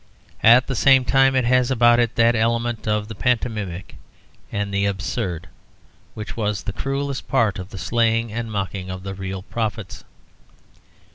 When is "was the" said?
6.35-6.73